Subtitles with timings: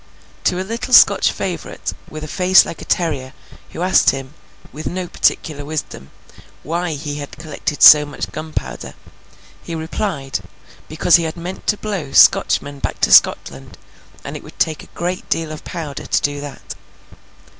[0.45, 3.33] To a little Scotch favourite, with a face like a terrier,
[3.69, 4.33] who asked him
[4.73, 6.09] (with no particular wisdom)
[6.63, 8.95] why he had collected so much gunpowder,
[9.61, 10.39] he replied,
[10.89, 13.77] because he had meant to blow Scotchmen back to Scotland,
[14.23, 16.73] and it would take a deal of powder to do that.